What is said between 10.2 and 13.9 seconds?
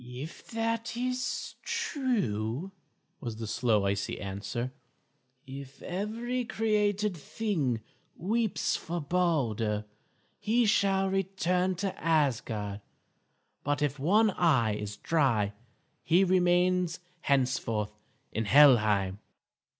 he shall return to Asgard; but